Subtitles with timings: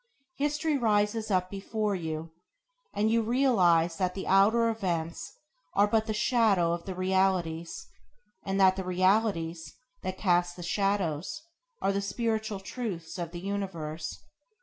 [0.37, 2.31] History rises up before you,
[2.91, 5.33] and you realize that the outer events
[5.75, 7.85] are but the shadow of the realities,
[8.43, 11.43] and that the realities that cast the shadows
[11.83, 14.17] are the spiritual truths of the universe.